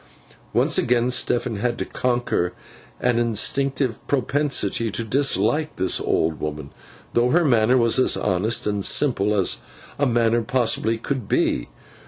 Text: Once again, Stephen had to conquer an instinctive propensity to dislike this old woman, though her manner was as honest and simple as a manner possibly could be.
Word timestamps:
Once 0.51 0.79
again, 0.79 1.11
Stephen 1.11 1.57
had 1.57 1.77
to 1.77 1.85
conquer 1.85 2.53
an 2.99 3.19
instinctive 3.19 3.99
propensity 4.07 4.89
to 4.89 5.03
dislike 5.03 5.75
this 5.75 5.99
old 6.01 6.39
woman, 6.39 6.71
though 7.13 7.29
her 7.29 7.45
manner 7.45 7.77
was 7.77 7.99
as 7.99 8.17
honest 8.17 8.65
and 8.65 8.83
simple 8.83 9.31
as 9.35 9.59
a 9.99 10.07
manner 10.07 10.41
possibly 10.41 10.97
could 10.97 11.27
be. 11.29 11.69